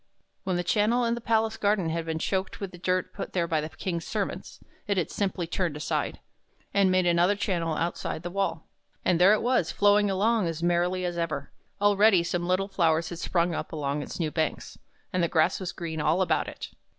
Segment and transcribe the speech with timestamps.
[0.45, 3.47] When its channel in the palace garden had been choked with the dirt put there
[3.47, 6.19] by the King's servants, it had simply turned aside,
[6.73, 8.65] and made another channel outside the wall;
[9.05, 11.51] and there it was, flowing along as merrily as ever.
[11.79, 14.75] Already some little flowers had sprung up along its new banks,
[15.13, 16.71] and the grass was green all about it.